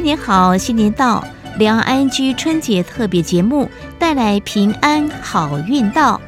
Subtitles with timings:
[0.00, 1.22] 新年好，新年到，
[1.58, 3.68] 两岸居春节特别节目
[3.98, 6.18] 带来平安好运到。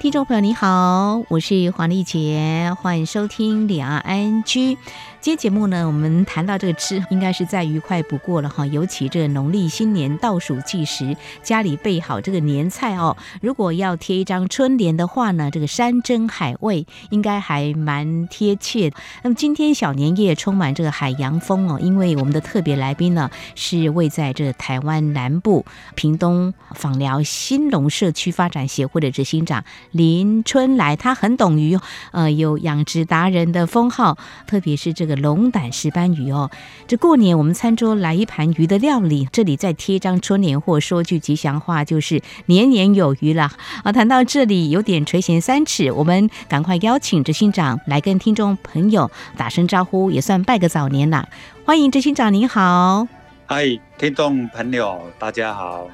[0.00, 4.78] 听众朋友你好，我是黄丽杰，欢迎收听两岸居。
[5.18, 8.64] 今天节目呢，我们谈到这个吃，应该是再愉快不过了哈。
[8.66, 13.16] 尤其这个农历新年倒数计时，家里备好这个年菜哦。
[13.40, 18.92] 如果要贴一张春联的话呢，这个山珍海味应该还蛮贴切。
[19.24, 25.64] 那么今天小年夜充满这个海洋风哦，因为我们的特别来宾呢是位在这台湾南部
[25.96, 31.76] 屏东访寮新农社区发展协会的执行长林春来，他很懂鱼，
[32.12, 35.15] 呃，有养殖达人的封号，特别是这个。
[35.16, 36.50] 龙胆石斑鱼哦，
[36.86, 43.50] 这过年我们餐桌来一盘鱼的料理，这里再贴张春联或说句吉祥话，就是年年有余了
[43.82, 43.92] 啊。
[43.92, 51.28] 谈到这里有点垂涎三尺，我们赶快邀请执行长来跟听众朋友打声招呼，也算拜个早年了。
[51.64, 53.08] 欢迎执行长，您好。
[53.46, 53.64] 嗨，
[53.98, 55.88] 听众朋友，大家好。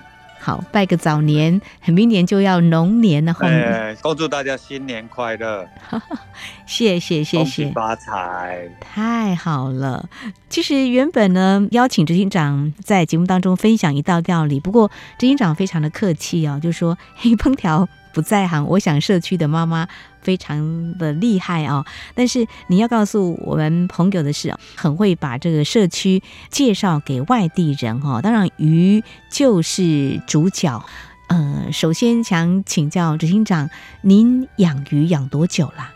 [0.45, 3.33] 好，拜个早年，明年就要龙年了。
[3.39, 5.69] 呃，恭祝大家新年快乐！
[6.67, 8.69] 谢 谢谢谢，发财！
[8.81, 10.09] 太好了。
[10.49, 17.89] 其实原本呢，邀请执行长在节目当中分享一道料理，不过执行长非常的客气哦，就说嘿，烹调。
[18.13, 19.89] 不在行，我想社区的妈妈
[20.21, 21.85] 非常的厉害哦。
[22.15, 28.21] 但是你要告诉我们朋友的是，很会把这个社区介绍给外地人哦。
[28.23, 30.85] 当然，鱼就是主角。
[31.29, 33.71] 呃，首先想请教执行长，
[34.03, 35.93] 您养鱼养多久啦？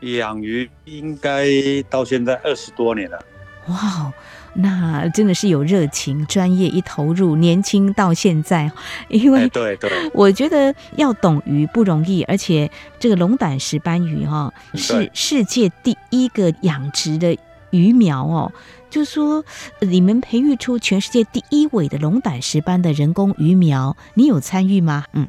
[0.00, 1.46] 养鱼应该
[1.90, 3.22] 到现在二十多年了。
[3.68, 4.12] 哇！
[4.54, 8.70] 那真的是有热情、专业一投入，年轻到现在，
[9.08, 17.36] 因为对对，我觉得要懂鱼不容易，而且这个龙胆石斑鱼哈是世界第一个养殖的
[17.70, 18.52] 鱼苗哦，
[18.90, 19.44] 就说
[19.80, 25.06] 你们培育出全世界第一尾的龙胆石斑的人工鱼苗，你有参与吗？
[25.12, 25.26] 嗯。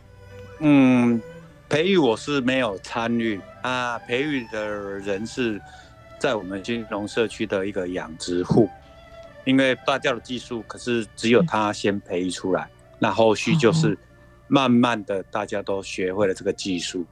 [0.59, 1.21] 嗯，
[1.69, 3.39] 培育我是没有参与。
[3.61, 5.61] 啊，培育的人是
[6.19, 8.69] 在我们金融社区的一个养殖户。
[9.45, 13.97] 因为大家的技术，可是只有他先培育出来，那后续就是
[14.47, 17.05] 慢慢的大家都学会了这个技术，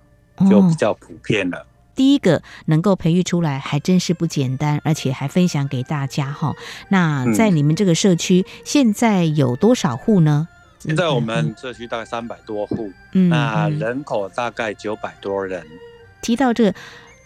[0.49, 1.65] 就比较普遍了。
[1.93, 6.53] 第一个能够培育出来还真是不简单，而且还分享给大家哈。
[6.89, 10.47] 那在你们这个社区现在有多少户呢？
[10.79, 15.65] 现在我们社区大概三百多户，嗯那人口大概九百多人。
[16.21, 16.75] 提到这个。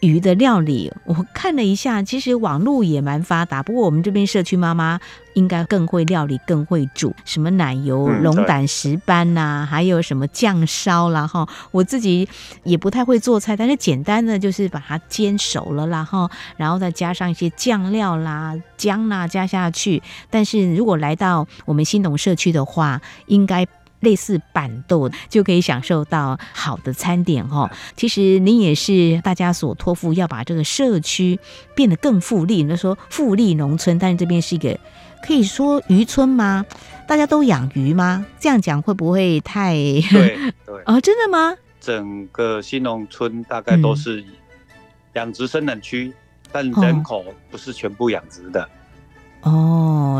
[0.06, 3.64] 鱼的料理，我看了一下，其实网络也蛮发达。
[3.64, 5.00] 不过我们这边社区妈妈
[5.34, 11.48] 应该更会料理，更会煮什么奶油龙胆石斑呐、啊，还有什么酱烧啦哈。
[11.72, 12.28] 我自己
[12.64, 20.02] 也不太会做菜，但是简单的就是把它煎熟了啦哈，然后再加上一些酱料啦、姜啦加下去。
[20.30, 23.66] 但是如果来到我们新农社区的话，应该。
[24.06, 27.70] 类似板豆就可以享受到好的餐点哦。
[27.98, 31.38] 其实您也是大家所托付，要把这个社区
[31.76, 32.64] 变得更富丽。
[32.64, 34.80] 那说富丽农村，但是这边是一个
[35.22, 36.66] 可以说渔村吗？
[37.08, 38.26] 大家都养鱼吗？
[38.40, 39.74] 这样讲会不会太？
[39.74, 41.56] 对对 哦，真的吗？
[41.82, 44.24] 整个新农村大概都是
[45.14, 46.14] 养殖生产区，
[46.52, 48.62] 但人口不是全部养殖的。
[48.64, 48.68] 哦，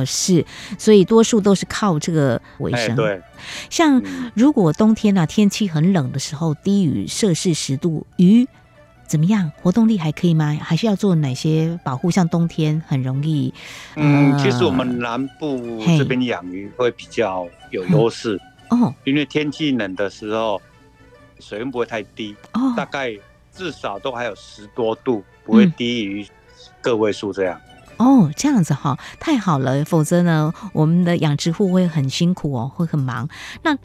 [0.06, 0.46] 是，
[0.78, 2.90] 所以多数都是靠这个为生。
[2.90, 3.22] 欸、对，
[3.70, 4.02] 像
[4.36, 8.48] 如果冬天啊，天气很冷的时候，低于摄氏十度，鱼
[9.08, 9.52] 怎么样？
[9.62, 10.58] 活动力还可以吗？
[10.62, 12.12] 还是要做哪些保护？
[12.12, 13.54] 像冬天很容易，
[13.96, 20.62] 嗯，呃、其实我们南部这边养鱼会比较有优势哦，因为天气冷的时候，
[21.40, 23.12] 水温不会太低哦，大概
[23.54, 26.26] 至少都还有十多度，不会低于
[26.82, 27.60] 个位数这样。
[27.98, 33.28] 哦，这样子哈，太好了，否则呢，我们的养殖户会很辛苦哦，会很忙。
[33.64, 33.78] 那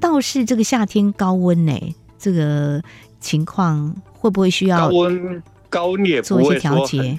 [0.00, 2.82] 倒是这个夏天高温呢，这个
[3.20, 5.42] 情况会不会需要高温？
[5.68, 7.16] 高温也做一些调节。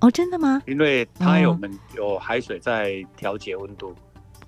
[0.00, 0.62] 哦，真的吗？
[0.66, 3.94] 因为它有门有海水在调节温度，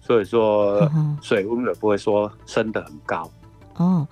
[0.00, 0.90] 所以说
[1.20, 3.31] 水温也不会说升得很高。
[3.76, 4.08] 哦，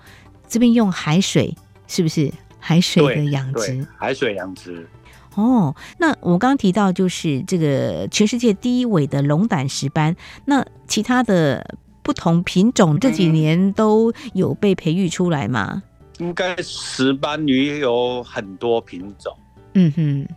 [0.47, 2.31] 这边用海水是不是？
[2.63, 4.87] 海水的养殖，海水养殖。
[5.35, 15.83] 哦，那我刚刚提到就是这个全世界第一尾的龙胆石斑，那其他的不同品种这几年都有被培育出来吗？
[16.19, 19.35] 应该石斑鱼有很多品种，
[19.73, 20.27] 嗯哼，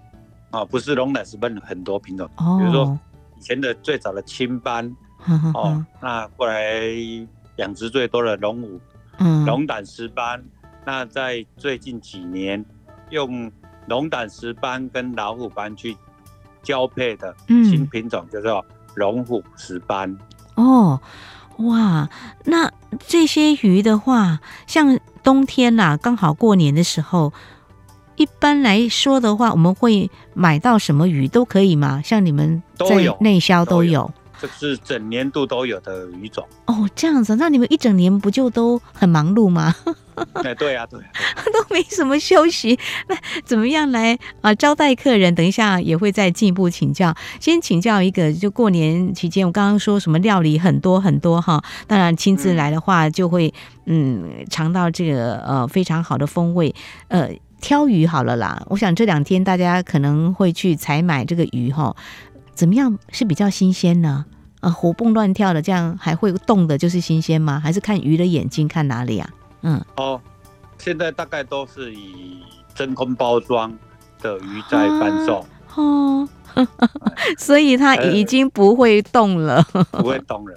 [0.51, 2.99] 啊，不是龙胆石斑很多品种，哦，比如说
[3.39, 4.95] 以前的最早的青斑，
[5.55, 6.83] 哦，那过来
[7.57, 8.81] 养殖最多的龙虎，
[9.19, 10.43] 嗯，龙胆石斑。
[10.87, 12.63] 那在最近几年，
[13.09, 13.51] 用
[13.87, 15.97] 龙胆石斑跟老虎斑去
[16.63, 18.65] 交配的新品种叫做
[18.95, 20.17] 龙虎石斑。
[20.55, 21.01] 哦，
[21.59, 22.09] 哇，
[22.45, 22.73] 那
[23.07, 27.33] 这些鱼的话，像冬天啦、啊，刚好过年的时候。
[28.17, 32.01] 一般来说的话，我们会买到什么鱼都可以吗？
[32.01, 36.47] 像你们都有内销都有，都有，这是整年度都有的鱼种。
[36.67, 39.75] 哦，这样子，那你们一整年不就都很忙碌吗？
[40.45, 41.07] 哎，对呀，对呀，
[41.53, 42.79] 都没什么休息。
[43.09, 45.35] 那怎么样来啊招待客人？
[45.35, 47.13] 等一下也会再进一步请教。
[47.41, 51.63] 先请教一个，就过年期间，我刚刚说什么料理很多很多哈。
[51.89, 53.53] 当然亲自来的话，就会
[53.87, 56.75] 嗯，嗯尝到这个呃非常好的风味
[57.09, 57.31] 呃。
[57.61, 61.97] 挑鱼好了啦，我想这两天大家可能会去采买这个鱼哈，
[62.55, 64.25] 怎么样是比较新鲜呢？
[64.61, 67.61] 啊，活蹦乱跳的这样还会动的，就是新鲜吗？
[67.61, 69.29] 还是看鱼的眼睛看哪里啊？
[69.63, 70.21] 嗯，哦，
[70.79, 72.43] 现在大概都是以
[72.75, 73.77] 真空包装
[74.21, 76.29] 的鱼在贩售哦，
[77.37, 80.55] 所以它已经不会动了，呃、不会动了。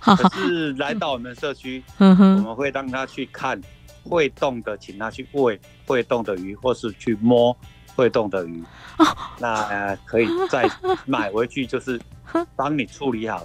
[0.16, 3.60] 可是来到我们社区，我们会让他去看。
[4.08, 7.56] 会动的，请他去喂会动的鱼，或是去摸
[7.96, 8.62] 会动的鱼。
[8.98, 9.06] 哦、
[9.38, 10.70] 那可以再
[11.06, 12.00] 买回去，就是
[12.54, 13.42] 帮你处理好，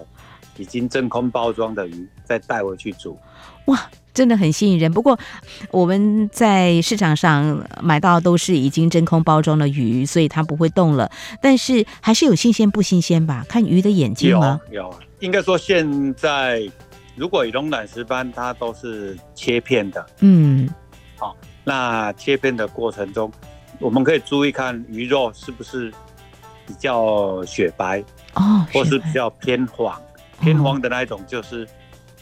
[0.57, 3.17] 已经真空包装的鱼，再带回去煮。
[3.65, 4.91] 哇，真的很吸引人。
[4.91, 5.17] 不过
[5.71, 11.09] 我们在市场上买到都是已经真空包装的鱼，所以它不会动了。
[11.41, 13.45] 但是还是有新鲜不新鲜吧？
[13.49, 14.59] 看鱼的眼睛吗？
[14.69, 16.69] 有，有，应该说现在。
[17.17, 20.67] 如果以龙胆石斑，它都是切片的，嗯，
[21.17, 23.29] 好，那切片的过程中，
[23.81, 25.91] 我们可以注意看鱼肉是不是
[26.65, 28.01] 比较雪白
[28.35, 29.99] 哦，或是比较偏黄，
[30.39, 31.67] 偏黄的那一种就是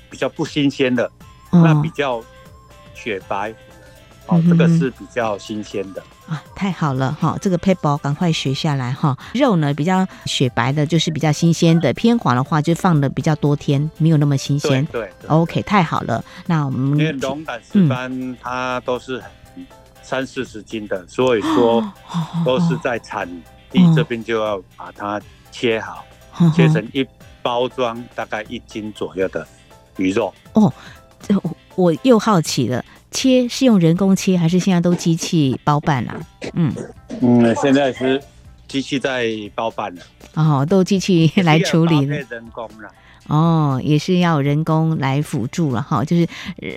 [0.09, 1.05] 比较不新鲜的，
[1.51, 2.23] 哦，那比较
[2.93, 3.53] 雪白。
[4.31, 7.35] 哦，这个是比较新鲜的啊，太好了哈！
[7.41, 9.17] 这个撇步赶快学下来哈。
[9.33, 14.85] 肉呢比较雪白的，就是比较新鲜的；偏黄的话，就放的比较多天，没有那么新鲜。
[14.91, 16.23] 对，对，OK，太好了。
[16.45, 19.19] 那我们因为龙胆石斑它都是
[20.09, 21.87] 三四十斤的，所以说
[22.43, 23.29] 都是在产
[23.69, 25.21] 地这边就要把它
[25.51, 26.03] 切好，
[26.55, 27.05] 切成一
[27.43, 29.47] 包装大概一斤左右的
[29.97, 30.33] 鱼肉。
[30.53, 30.73] 哦，
[31.21, 31.39] 这
[31.75, 32.83] 我又好奇了。
[33.11, 36.19] 切是用人工切，还是现在都机器包办啊？
[36.53, 36.73] 嗯
[37.21, 38.19] 嗯，现在是
[38.67, 40.01] 机器在包办了。
[40.33, 42.17] 哦，都机器来处理了。
[42.29, 42.89] 人工了。
[43.29, 46.27] 哦，也是要人工来辅助了哈，就是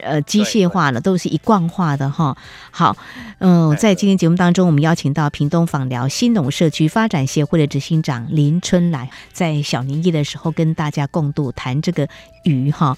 [0.02, 2.36] 呃机械化了，都是一贯化的哈。
[2.70, 2.96] 好，
[3.38, 12.06] 嗯、呃，在今天节目当中，我们邀请到屏东访聊新农社区发展协会的执行长林春来，在小年夜的时候跟大家共度谈这个
[12.44, 12.96] 鱼哈。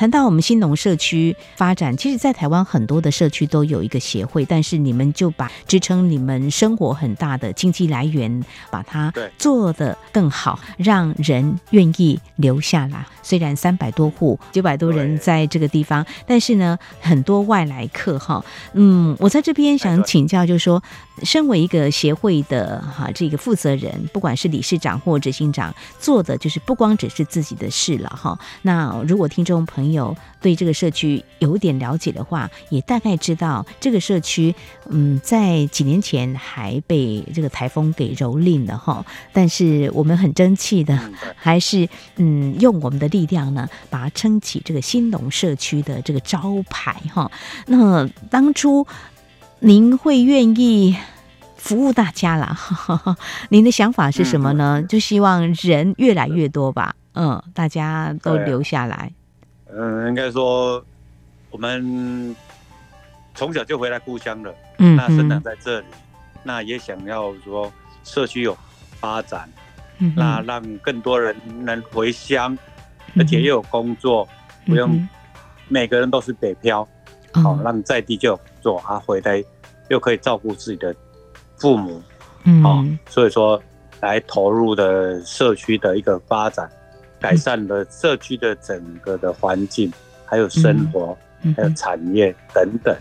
[0.00, 13.04] 谈到我们新农社区发展，其实，在台湾很多的社区都有一个协会，但是你们就把支撑你们生活很大的经济来源，把它做得更好，让人愿意留下来。
[13.22, 18.42] 虽然三百多户、九百多人在这个地方，但是呢，很多外来客哈。
[18.72, 20.82] 嗯，我在这边想请教，就是说，
[21.24, 28.38] 身为一个协会的哈这个负责人，不管是理事长或执行长，做的就是不光只是自己的事了哈。
[28.62, 34.54] 那如果听众朋友，有对这个社区有点了解的话，也大概知道这个社区，
[34.88, 39.04] 嗯，在几年前还被这个台风给蹂躏了哈。
[39.32, 40.98] 但是我们很争气的，
[41.36, 47.30] 还是嗯，用我们的力量呢，把它撑起这个兴农社区的这个招牌哈。
[47.66, 48.86] 那当初
[49.60, 50.96] 您会愿意
[51.56, 52.58] 服务大家啦？
[53.50, 54.82] 您的想法是什么呢？
[54.82, 59.12] 就希望人越来越多吧，嗯，大家都留下来。
[59.74, 60.84] 嗯，应该说，
[61.50, 62.34] 我们
[63.34, 65.86] 从小就回来故乡了，嗯，那生长在这里，
[66.42, 67.72] 那也想要说
[68.02, 68.56] 社区有
[68.98, 69.48] 发展，
[69.98, 71.34] 嗯，那让更多人
[71.64, 72.56] 能回乡，
[73.16, 74.28] 而且又有工作，
[74.66, 75.08] 不用
[75.68, 76.86] 每个人都是北漂，
[77.32, 79.42] 好，让在地就有工作，啊，回来
[79.88, 80.94] 又可以照顾自己的
[81.56, 82.02] 父母，
[82.44, 83.62] 嗯，好，所以说
[84.00, 86.70] 来投入的社区的一个发展。
[87.20, 89.92] 改善了社区的整个的环境，
[90.24, 91.16] 还有生活，
[91.56, 92.96] 还有产业等等。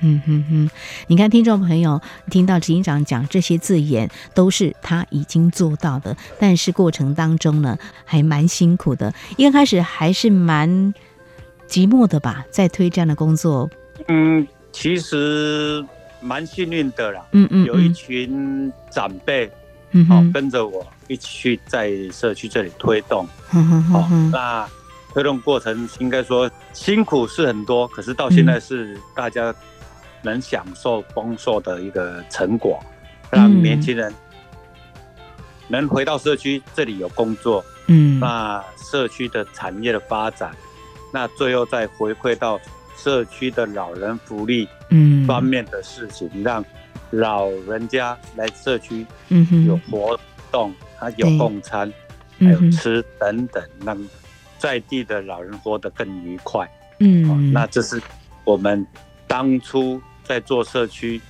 [0.00, 0.70] 嗯哼哼，
[1.06, 9.12] 你看，听众朋友听到执行长讲这些字眼，都是他已经做到的，但是过程当中呢，还蛮辛苦的。
[9.38, 10.92] 一开始还是蛮
[11.66, 13.70] 寂寞的吧，在推这样的工作。
[14.08, 15.82] 嗯，其实
[16.20, 17.26] 蛮幸运的啦。
[17.32, 19.50] 嗯嗯，有一群长辈。
[19.92, 23.26] 嗯好，跟着我一起去在社区这里推动。
[23.92, 24.68] 好，那
[25.12, 29.54] 推动过程应该说辛苦是很多，可是到现在是大家
[30.22, 32.78] 能享受丰硕的一个成果，
[33.30, 34.12] 让年轻人
[35.68, 40.54] 能回到社区这里有工作，嗯，那社区的产业的发展，
[41.12, 42.60] 那最后再回馈到
[42.96, 46.64] 社区的老人福利，嗯，方面的事情，让
[47.10, 50.18] 老人家来社区，嗯，有活
[50.50, 51.92] 动，他有供餐，
[52.38, 53.98] 还有吃等等，让。
[54.58, 56.66] 在地的老人活得更愉快，
[57.00, 58.00] 嗯、哦，那这是
[58.42, 58.84] 我们
[59.26, 61.20] 当初在做社区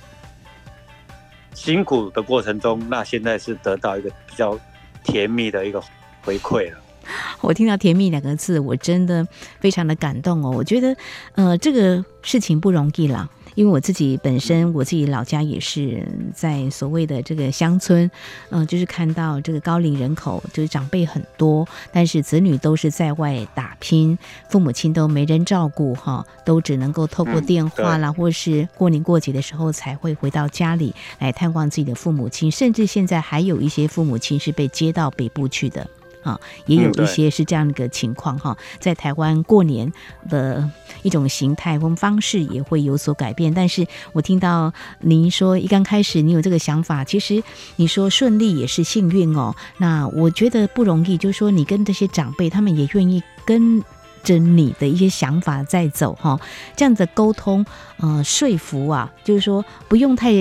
[1.53, 4.57] 辛苦的过程中，那现在是得到一个比较
[5.03, 5.83] 甜蜜的一个
[6.23, 6.77] 回馈了。
[7.41, 9.27] 我听到“甜蜜”两个字，我真的
[9.59, 10.49] 非常的感动哦。
[10.49, 10.95] 我觉得，
[11.35, 13.29] 呃，这个事情不容易啦。
[13.57, 18.05] 因为我自己本身，我自己老家也是在所谓的这个乡村，
[18.51, 24.15] 嗯、呃，就是看到这个高龄人口，就是长辈很多，但是子女都是在外打拼，
[24.47, 35.87] 父母亲都没人照顾，哈，都只能够透过电话啦，嗯、或是过年过节的时候才会回到家里来探望自己的父母亲，甚至现在还有一些父母亲是被接到北部去的。
[36.27, 39.91] 啊，也有一些是这样的一个情况哈，在台湾过年
[40.29, 40.69] 的
[41.03, 43.53] 一种形态或方式也会有所改变。
[43.53, 47.41] 但是我听到您说一刚开始你有这个想法，其实
[47.77, 49.55] 你说顺利也是幸运哦。
[49.77, 53.81] 那我觉得不容易，就是说你跟这些长辈，他们也愿意跟。
[54.27, 56.37] 着你的一些想法在走哈，
[56.75, 57.65] 这样子沟通，
[57.99, 60.31] 呃，说服啊，就是说不用太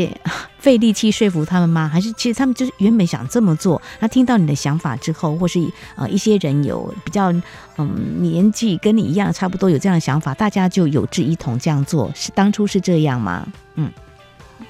[0.58, 1.88] 费力气说服他们吗？
[1.88, 5.64] 还是其实他们就是原本想这么做，那听到你的想法之后，或是
[5.94, 7.32] 呃一些人有比较
[7.78, 13.46] 嗯年纪跟你一样差不多有这样的想法，大家就有志一同这样做，是当初是这样吗？
[13.76, 13.92] 嗯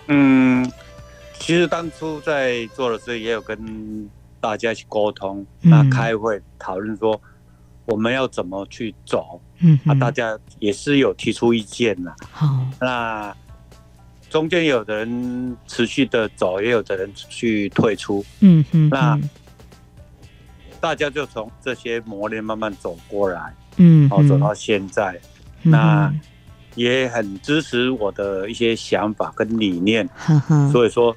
[0.08, 0.70] 嗯，
[1.38, 7.18] 其实当初在做的时候也有跟大家去沟通，那开会讨论说。
[7.86, 9.40] 我们要怎么去走？
[9.60, 12.14] 嗯，啊，大家也是有提出意见呐。
[12.30, 13.34] 好，那
[14.28, 18.24] 中间有的人持续的走，也有的人去退出。
[18.40, 19.18] 嗯嗯，那
[20.80, 23.54] 大家就从这些磨练慢慢走过来。
[23.76, 25.18] 嗯，好，走到现在，
[25.62, 26.12] 那
[26.74, 30.06] 也很支持我的一些想法跟理念。
[30.70, 31.16] 所以说，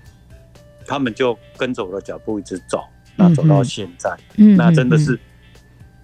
[0.85, 2.83] 他们就跟着我的脚步一直走，
[3.15, 5.19] 那走到现在，那真的是。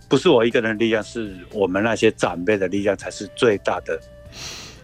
[0.08, 4.00] 不是我一个人的力量，是我们那些长辈的力量，才是最大的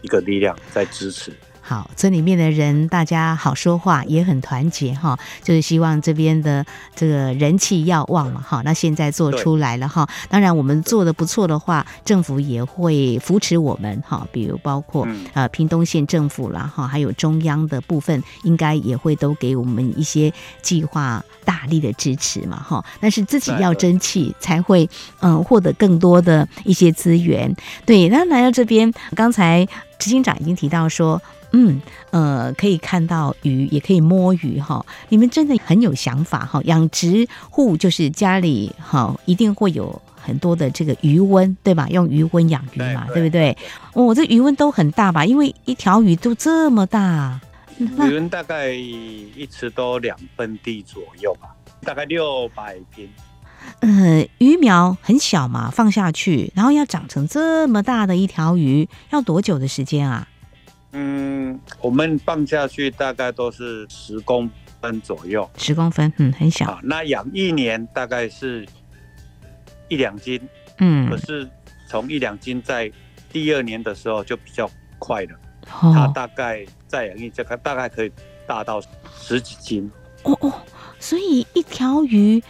[0.01, 1.31] 一个力量在支持。
[1.71, 8.61] 好，村里面的人大家好说话，也很团结哈，就是希望这边的这个人气要旺嘛哈。
[8.65, 22.83] 那现在做出来了哈，当然我们做的不错的话，政府也会扶持我们哈，比如包括呃屏东县政府啦哈，还有中央的部分，应该也会都给我们一些计划大力的支持嘛哈。
[22.99, 24.89] 但是自己要争气，才会
[25.21, 27.55] 嗯获得更多的一些资源。
[27.85, 29.65] 对，那来到这边，刚才
[30.01, 31.21] 执行长已经提到说。
[31.53, 31.81] 嗯，
[32.11, 34.85] 呃，可以看到鱼，也可以摸鱼哈。
[35.09, 36.61] 你们真的很有想法哈。
[36.63, 41.89] 养殖户就是家里哈，一定会有很多的这个鱼温，对吧？
[41.89, 43.57] 用鱼温养鱼嘛，对，不对？
[43.93, 45.25] 我，这鱼温都很大吧？
[45.25, 47.37] 因为一条鱼都这么大。
[47.77, 53.09] 鱼温大概一池都两分地左右吧，大概六百平。
[53.79, 60.27] 呃，鱼苗很小嘛，放下去，然后要长成这么大的一条鱼，要多久的时间啊？
[60.93, 64.49] 嗯，我们放下去大概都是十公
[64.81, 66.79] 分左右，十公分，嗯，很小。
[66.83, 68.67] 那养一年大概是
[69.87, 70.39] 一两斤，
[70.79, 71.49] 嗯，可是
[71.87, 72.91] 从一两斤在
[73.31, 75.39] 第二年的时候就比较快了，
[75.81, 78.11] 哦、它大概再养一这个大概可以
[78.45, 78.81] 大到
[79.17, 79.89] 十几斤。
[80.23, 80.53] 哦哦，
[80.99, 82.43] 所以一条鱼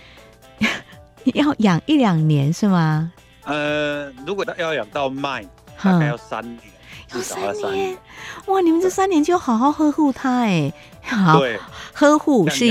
[1.33, 3.11] 要养一两年是吗？
[3.43, 5.43] 呃，如果要养到卖，
[5.81, 6.59] 大概要三年。
[7.21, 7.97] 三年，
[8.45, 8.61] 哇！
[8.61, 10.71] 你们这三年就好好呵护它哎，
[11.03, 11.41] 好，
[11.93, 12.65] 呵护是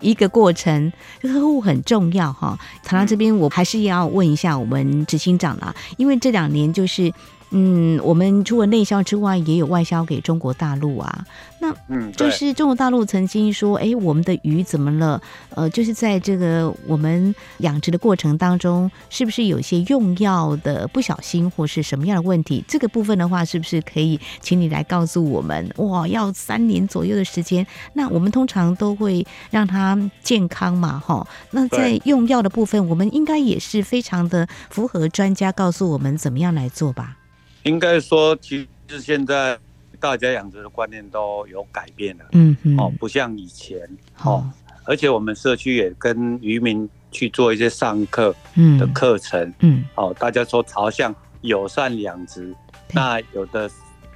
[0.00, 0.92] 一个过程，
[1.22, 2.58] 呵护很重要哈。
[2.82, 7.12] 谈到这边，我还是要问一下我们执行长啦，因为这两年就是。
[7.56, 11.24] 嗯，我们除了内销之外，也有外销给中国大陆啊。
[11.60, 15.22] 那嗯，就是中国大陆曾经说，哎，我们的鱼怎么了？
[15.50, 22.64] 呃，就是在这个我们养殖的过程当中，是不是有些用药的不小心或是什么样的问题？
[22.66, 25.70] 这个部分的话，是不是可以请你来告诉我们？
[25.76, 31.24] 哇，要三年左右的时间，那我们通常都会让它健康嘛，哈。
[31.52, 37.16] 那在用药的部分，我们应该也是非常的符合专家告诉我们怎么样来做吧？
[37.64, 39.58] 应该说，其实现在
[39.98, 43.78] 大家养殖的观念都有改变了，嗯嗯，哦，不像以前，
[44.22, 44.48] 哦，
[44.84, 48.34] 而且我们社区也跟渔民去做一些上课
[48.78, 52.54] 的课程，嗯，嗯哦，大家说朝向友善养殖，
[52.92, 53.70] 那有的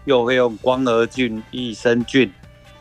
[0.04, 2.30] 又会用光合菌、益生菌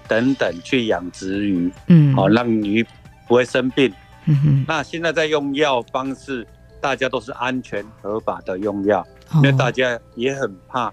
[0.05, 2.85] 等等去养殖鱼，嗯，好、哦、让鱼
[3.25, 3.93] 不会生病，
[4.25, 6.45] 嗯哼，那现在在用药方式，
[6.81, 10.91] 大家都是安全合法的用药，哦、因为大家也很怕，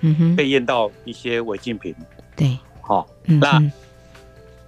[0.00, 1.94] 嗯哼，被验到一些违禁品，
[2.36, 3.62] 对，好、哦，那。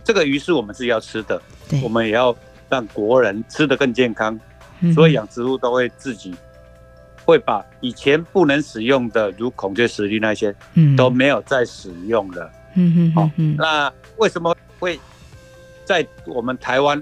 [0.03, 2.35] 这个鱼是我们自己要吃的，对，我们也要
[2.69, 4.37] 让国人吃得更健康，
[4.93, 6.35] 所以养殖户都会自己
[7.25, 10.53] 会把以前不能使用的，如孔雀石绿那些，
[10.97, 12.51] 都没有再使用了。
[12.75, 14.99] 嗯哼，好，那为什么会
[15.85, 17.01] 在我们台湾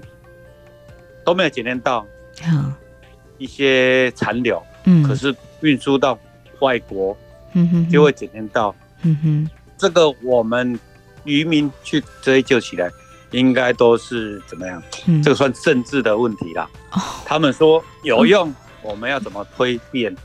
[1.23, 2.05] 都没有检验到
[3.39, 4.61] 一些残留？
[4.89, 6.17] 嗯，可是运输到
[6.59, 7.15] 外国，
[7.53, 8.75] 嗯哼，就会检验到。
[9.03, 10.79] 嗯哼，这个我们。
[11.25, 12.89] 渔民去追究起来，
[13.31, 14.81] 应该都是怎么样？
[15.05, 16.67] 嗯、这个算政治的问题啦。
[16.91, 20.15] 哦、他们说有用，嗯、我们要怎么推变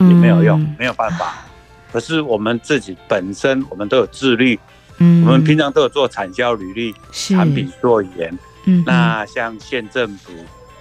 [0.00, 1.46] 也没有用，嗯、没有办法。
[1.92, 4.58] 可是我们自己本身，我们都有自律。
[4.98, 8.36] 嗯，我们平常都有做产销履历、是产品溯源。
[8.66, 10.32] 嗯，那像县政府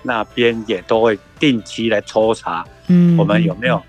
[0.04, 3.82] 那边也都会定期来抽查，嗯，我们有没有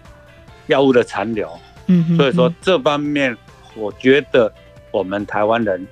[0.69, 1.51] 药物的残留？
[1.87, 3.37] 嗯，所以说这方面，
[3.75, 4.51] 我觉得。
[4.95, 5.85] 我们台湾人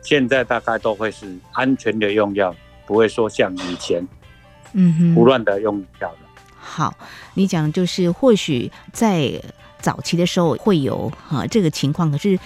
[0.00, 4.02] 现在大概都会是安全的用药，不会说像以前，
[4.72, 6.18] 嗯哼，胡乱的用药了。
[6.58, 6.96] 好，
[7.34, 9.30] 你讲就是或许在
[9.78, 12.38] 早期的时候会有哈这个情况，可是。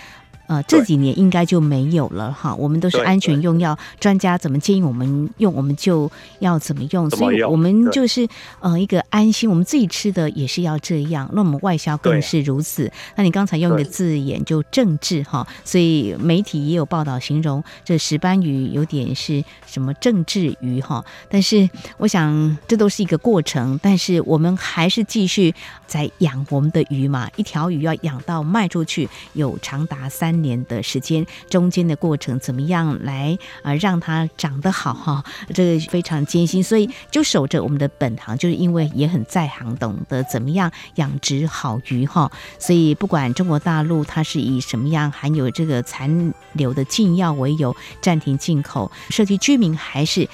[0.46, 2.54] 呃，这几年应该就没有了哈。
[2.54, 6.10] 我们都是安全用药，专家怎么建议我们用，我们就
[6.40, 7.08] 要怎么用。
[7.08, 8.28] 所以，我们就是
[8.60, 11.30] 呃一个安心，我们自己吃的也是要这样。
[11.32, 12.92] 那我们外销更是如此。
[13.16, 21.02] 那你刚才用一个字眼就政治哈，所以媒体也有报道形容这石斑鱼有点是什么政治鱼哈。
[21.30, 21.66] 但是
[21.96, 25.54] 我想这都是一个过程，但是我们还是继续
[25.86, 27.30] 在养我们的鱼嘛。
[27.36, 30.33] 一条鱼要养到卖出去，有长达三。
[30.34, 35.24] 三年的时间，中间的过程怎么样来啊、让它长得好哈？
[35.54, 42.28] 这个非常艰辛，所以就守着我们的本行，就是因为也很在行，懂得怎么样养殖好鱼哈。
[42.58, 50.28] 所以不管中国大陆它是以什么样含有这个残留的禁药为由暂停进口，社区居民还是。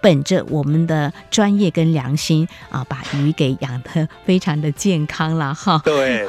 [0.00, 5.80] 本着我们的专业跟良心啊，把鱼给养得非常的健康了哈。
[5.84, 6.26] 对，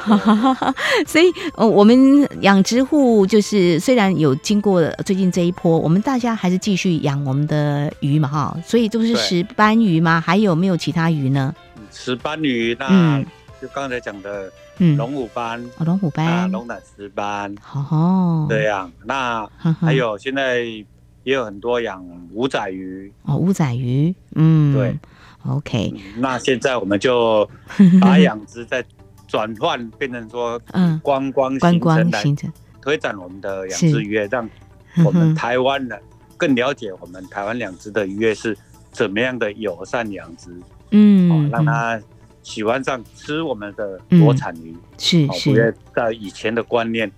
[1.06, 8.56] 所以呃，我们养殖户就是虽然有经过最近这一波，我们大家还是继续养我们的鱼嘛哈。
[8.64, 10.20] 所以都是石斑鱼吗？
[10.20, 11.54] 还有没有其他鱼呢？
[11.92, 13.22] 石斑鱼，那
[13.60, 18.90] 就刚才讲的，嗯，龙虎斑，哦，龙虎斑，龙胆石斑，哦，这样。
[19.04, 19.48] 那
[19.80, 20.64] 还有现在。
[21.22, 23.12] 也有很多养五仔鱼。
[23.24, 24.98] 哦，五仔鱼，嗯，对
[25.46, 27.48] ，OK，那现在我们就
[28.00, 28.84] 把养殖再
[29.28, 34.48] 转换变成说，嗯，观光观光行程，推展我们的养殖渔业，让
[35.04, 36.00] 我们台湾人
[36.36, 38.56] 更了解我们台湾养殖的渔业是
[38.90, 40.50] 怎么样的友善养殖，
[40.90, 42.00] 嗯，让他
[42.42, 47.10] 喜欢上吃我们的国产鱼，是是，不要在以前的观念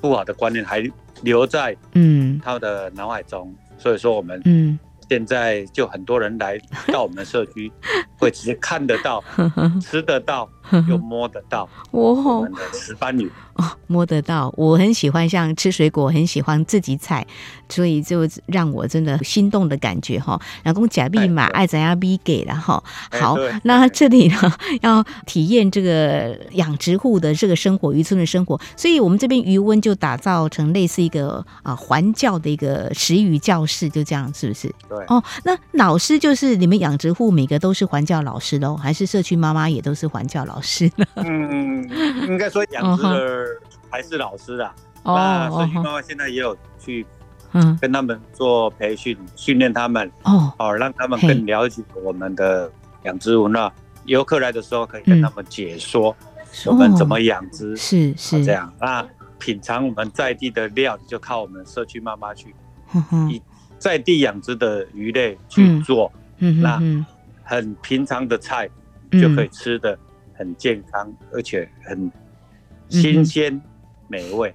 [0.00, 0.88] 不好的观念还。
[1.22, 2.40] 留在嗯。
[2.44, 4.78] 他的脑海中，嗯、所以说我们嗯。
[5.10, 7.70] 现在就很多人来到我们的社区，
[8.18, 9.22] 会直接看得到、
[9.82, 10.48] 吃得到
[10.88, 13.30] 又摸得到我们的石斑鱼。
[13.54, 17.26] 哦，摸得到，我很喜欢，像吃水果，很喜欢自己采，
[17.68, 20.40] 所以就让我真的心动的感觉哈。
[20.64, 22.82] 老公假币嘛，爱怎样币给了哈。
[23.10, 24.36] 好，那这里呢
[24.80, 34.74] 要体验这个养殖户的这个生活，渔村的生活，所以我们这边渔温就打造成类似一个啊环教的一个食鱼教室，就这样，是不是？
[34.88, 34.98] 对。
[35.08, 41.04] 哦，那老师就是你们养殖户每个都是环教老师喽，还是社区妈妈也都是环教老师呢？
[41.16, 41.86] 嗯，
[42.26, 43.41] 应该说养殖的。
[43.90, 47.06] 还是老师啊，那社区妈妈现在也有去，
[47.52, 52.70] 嗯，跟他们做培训，训练他们哦，哦，让他们更了解我们的
[53.04, 53.72] 养殖文化。
[54.04, 56.16] 游客来的时候可以跟他们解说
[56.66, 58.44] 我们怎么养殖，是是。
[58.44, 58.72] 这样。
[58.80, 59.06] 那
[59.38, 62.54] 品尝我们在地的料理，就靠我们社区妈妈去，
[63.30, 63.40] 以
[63.78, 66.80] 在地养殖的鱼类去做，那
[67.44, 68.68] 很平常的菜
[69.12, 69.96] 就可以吃的
[70.34, 72.10] 很健康，而且很
[73.00, 73.60] 新鲜。
[74.08, 74.54] 美味，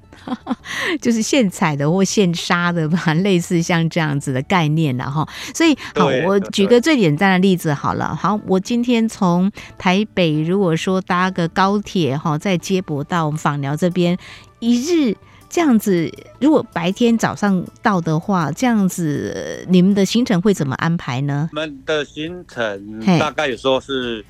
[1.02, 5.28] 就是现采的或现杀的吧， 类似像这样子的概念了哈。
[5.56, 8.16] 所以好，我举个最简单的例子好了。
[8.16, 14.16] 好，我今天从台北，如果说搭个高铁哈，在接驳到我们枋寮这边，
[14.60, 15.18] 一日
[15.50, 16.08] 这样子，
[16.40, 21.50] 如果白天早上到的话，这样子你们的行程会怎么安排呢？
[21.52, 24.24] 我们的行程大概有时候是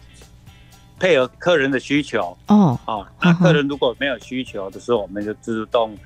[1.00, 2.38] 配合客人的需求。
[2.48, 2.80] 哦。
[2.86, 5.98] 哦，那客人如果没有需求的时候，我们就自动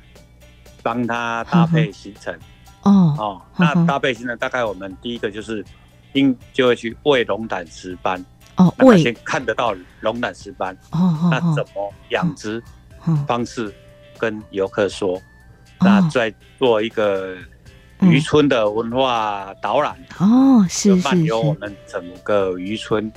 [0.84, 2.34] 帮他搭配行程。
[2.84, 3.42] 哦哦。
[3.58, 5.64] 那搭配行程大概我们第一个就是
[6.14, 8.24] 应就会去喂龙胆石斑。
[8.58, 9.02] 哦，喂。
[9.02, 12.62] 先看得到龙胆石斑哦，那怎么养殖
[13.28, 13.74] 方式？
[14.20, 15.20] 跟游客说，
[15.80, 17.36] 那再做一个
[18.02, 19.96] 渔村的文化导览。
[20.20, 23.12] 哦，是漫游我们整个渔村，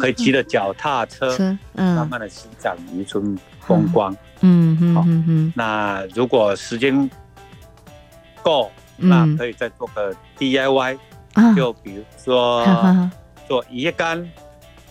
[0.00, 1.36] 可以骑着脚踏车，
[1.74, 4.78] 嗯，慢慢的欣赏渔村风光，嗯。
[4.80, 7.10] 嗯嗯，那如果时间
[8.42, 10.98] 够，那可以再做个 DIY，
[11.56, 12.64] 就比如说
[13.48, 14.28] 做鱼竿，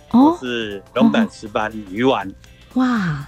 [0.09, 2.29] 或是龙胆石斑鱼丸，
[2.73, 3.27] 哇。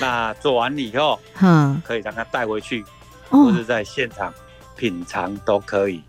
[0.00, 2.82] 那做完以后，嗯可以让他带回去，
[3.30, 4.32] 或者在现场
[4.76, 6.02] 品尝都可以。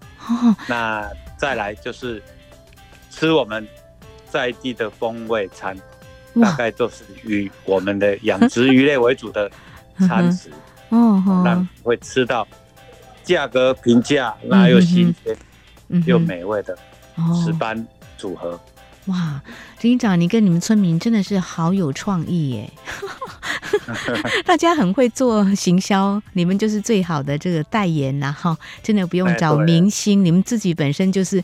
[0.68, 2.22] 那再来就是
[3.10, 3.66] 吃我们
[4.30, 5.78] 在地的风味餐，
[6.42, 9.50] 大概就是以我们的养殖鱼类为主的
[10.08, 10.52] 餐食，
[10.90, 12.48] 哦，那会吃到
[13.24, 15.36] 价格平价，那又新鲜
[16.06, 16.78] 又美味的
[17.44, 18.60] 石斑组合。
[19.08, 19.42] 哇，
[19.80, 22.72] 执行长，你跟你们村民真的是好有创意耶！
[24.46, 28.32] 大家很会做行销，你们就是最好的这个代言呐！
[28.32, 31.42] 哈，真的不用找明星，你们自己本身就是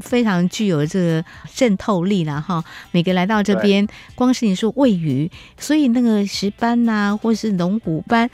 [0.00, 2.64] 非常具有这个渗透力了哈。
[2.90, 8.28] 每个来到这边，光是你说喂鱼，所以那个石斑呐，或是龙虎斑，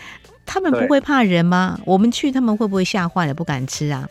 [0.47, 1.79] 他们不会怕人吗？
[1.85, 4.09] 我们去，他们会不会吓坏了，不敢吃啊？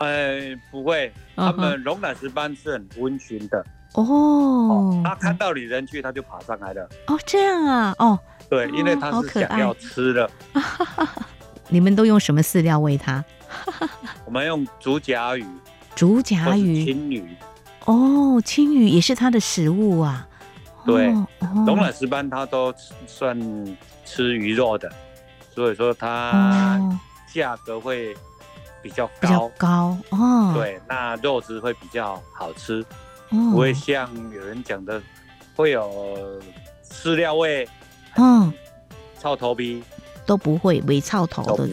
[0.00, 3.64] 呃，不会，他们龙胆石斑是很温驯的。
[3.96, 6.88] 哦，他看到你人去，他就爬上来了。
[7.06, 10.30] 哦，这样啊，哦，对，因为他是想要吃的。
[11.68, 13.24] 你们都用什么饲料喂它？
[14.24, 15.44] 我们用竹甲鱼。
[15.94, 16.84] 竹甲鱼。
[16.84, 17.26] 青鱼。
[17.86, 20.28] 哦，青鱼也是它的食物啊。
[20.84, 21.08] 对，
[21.66, 22.72] 龙卵石斑它都
[23.06, 23.36] 算
[24.04, 24.92] 吃鱼肉的，
[25.54, 26.78] 所以说它
[27.32, 28.14] 价格会
[28.82, 29.12] 比较高。
[29.20, 30.52] 比较高哦。
[30.54, 32.84] 对，那肉质会比较好吃。
[33.30, 35.02] 不会像有人讲的，
[35.54, 36.40] 会有
[36.88, 37.68] 饲料味，
[38.16, 38.52] 嗯，
[39.20, 39.82] 臭头皮。
[40.24, 41.66] 都不会，没臭头的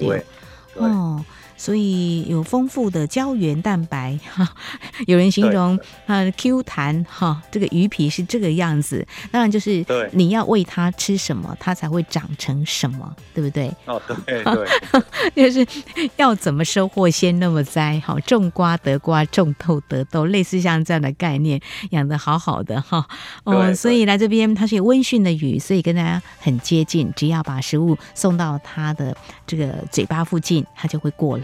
[0.75, 1.23] 哦。
[1.55, 4.45] 所以有丰富的胶原蛋白哈，
[5.07, 9.05] 有人形容啊 Q 弹哈，这个鱼皮是这个样子。
[9.31, 13.71] 当然就是你要喂它吃什么，它才会长成什么，对不对？
[13.85, 14.65] 哦，对对，
[15.49, 15.65] 就是
[16.17, 23.07] 要怎么收获先那么栽，好种瓜得瓜，种豆得豆，类似像这样的概念，养的好好的哈。
[23.45, 29.15] 哦，所以来这边它是有温驯的鱼，所以跟大家很接近，只要把食物送到它的
[29.47, 31.43] 这个嘴巴附近，它就会过来。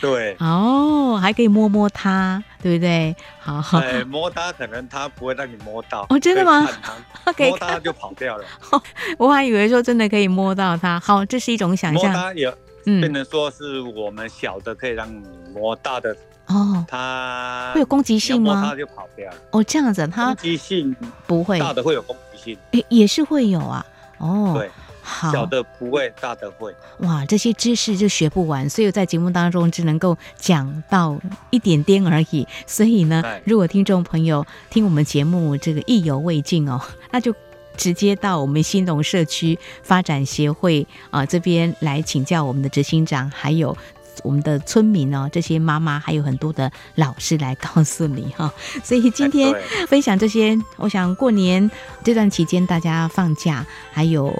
[0.00, 3.14] 对哦，还可以摸摸它，对不对？
[3.38, 6.68] 好，哎，摸它可能它不会让你摸到 哦，真的吗？
[7.38, 8.44] 摸它就跑掉了。
[9.18, 10.98] 我还以为说真的可以摸到它。
[11.00, 12.10] 好，这是一种想象。
[12.10, 12.52] 摸它也，
[12.86, 15.22] 嗯，变成说是我们小的可以让你
[15.54, 16.14] 摸大的
[16.46, 16.84] 哦。
[16.88, 18.54] 它会有攻击性吗？
[18.54, 19.36] 摸它就跑掉了。
[19.52, 20.94] 哦，这样子，它攻击性
[21.26, 23.84] 不会，大的会有攻击性，也也是会有啊。
[24.18, 24.70] 哦，对。
[25.10, 26.72] 好小的不会，大的会。
[27.00, 31.18] 哇，这些知识就学不完，所以在节目当中只能够讲到
[31.50, 32.46] 一点点而已。
[32.66, 37.34] 所以呢，如果听众朋友听我们节目这个意犹未尽哦， 那就
[37.76, 43.76] 直接到我们新农社区发展协会啊这边来请教我们的执行长，还有。
[44.22, 48.52] 我们的村民哦，这些妈妈还有很多的老师来告诉你哈，
[48.84, 49.54] 所以今天
[49.88, 51.70] 分享这些，我想过年
[52.04, 54.32] 这段期间大家放假，还有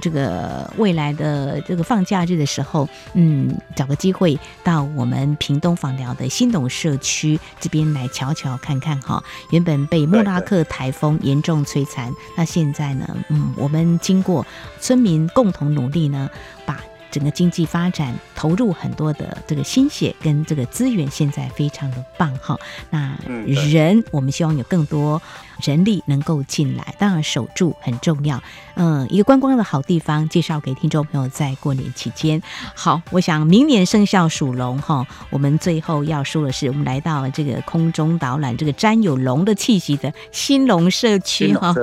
[0.00, 9.22] 这个未来的这个放假日的时候，嗯，找个机会到我们屏东访寮的新董社区这边来瞧瞧看看哈。
[9.50, 14.46] 原本被莫拉克台风严重摧残，那现在呢，嗯，我们经过
[14.80, 16.28] 村民共同努力呢，
[16.66, 16.78] 把。
[17.10, 22.58] 整个经济发展投入很多的这个心血跟这个资源，现在非常的棒哈。
[22.90, 25.20] 那人，我们希望有更多
[25.62, 28.42] 人力能够进来，当然守住很重要。
[28.74, 32.40] 嗯，一个观光的好地方，介绍给听众朋友，在过年期间。
[32.74, 35.06] 好，我想明年生肖属龙哈。
[35.30, 41.74] 我们最后要说的是，我们来到这个空中导览，这个沾有龙的气息的兴隆社区 哈。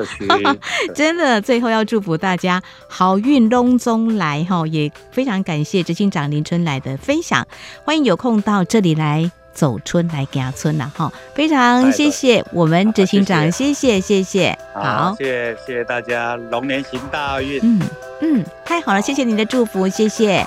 [0.95, 4.91] 真的，最后要祝福大家好运龙中来哈，也。
[5.11, 7.47] 非常感谢执行长林春来的分享，
[7.85, 11.11] 欢迎有空到这里来走春来给阿村了哈。
[11.33, 17.59] 非常谢谢我们执行长，谢谢谢谢，好，谢谢谢谢大家，龙年行大运。
[17.63, 17.81] 嗯
[18.21, 20.45] 嗯，太好了，谢谢你的祝福，谢谢，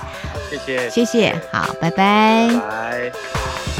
[0.49, 2.47] 谢谢谢谢，好，拜拜。
[2.47, 3.78] 拜拜。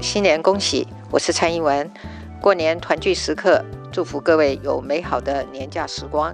[0.00, 0.86] 新年恭喜！
[1.10, 1.90] 我是蔡英文。
[2.40, 6.32] 过年团聚时刻，祝福各位有美好的年假时光。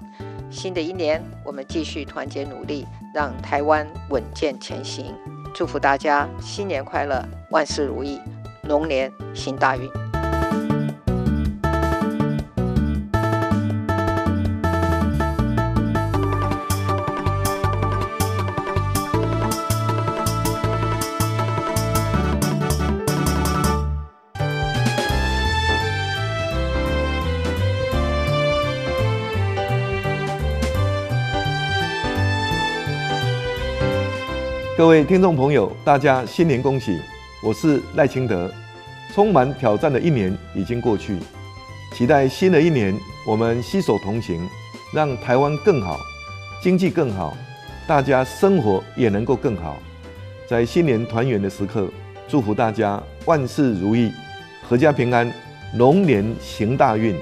[0.51, 5.15] 新的一年，我们继续团结努力，让台湾稳健前行。
[5.55, 8.21] 祝福大家新年快乐，万事如意，
[8.65, 10.08] 龙年行大运。
[34.79, 37.01] 各位听众朋友，大家新年恭喜！
[37.43, 38.49] 我是赖清德。
[39.13, 41.19] 充满挑战的一年已经过去，
[41.93, 44.41] 期待新的一年，我们携手同行，
[44.95, 45.99] 让台湾更好，
[46.63, 47.37] 经济更好，
[47.89, 49.77] 大家生活也能够更好。
[50.49, 51.91] 在新年团圆的时刻，
[52.29, 54.13] 祝福大家万事如意，
[54.71, 55.29] 阖家平安，
[55.77, 57.17] 龙年行大运。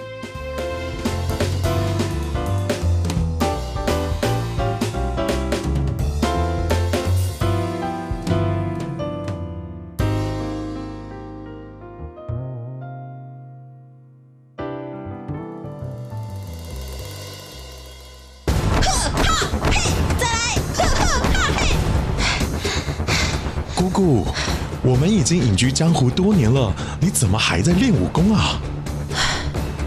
[25.06, 28.60] 已经隐居江湖多年了，你怎么还在练武功啊？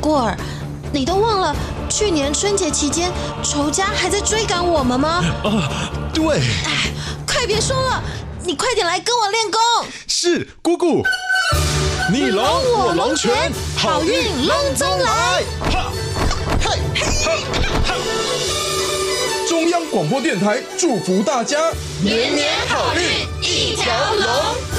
[0.01, 0.37] 过儿，
[0.91, 1.55] 你都忘了
[1.87, 3.11] 去年春节期间
[3.43, 5.23] 仇家还在追赶我们吗？
[5.43, 5.69] 啊，
[6.13, 6.39] 对。
[6.65, 6.91] 哎，
[7.27, 8.03] 快别说了，
[8.43, 9.59] 你快点来跟我练功。
[10.07, 11.03] 是，姑姑。
[12.11, 12.43] 你龙
[12.73, 15.43] 我龙拳，好运龙中来。
[19.91, 21.71] 广播电台祝福大家
[22.03, 23.01] 年年好运
[23.41, 24.78] 一条龙。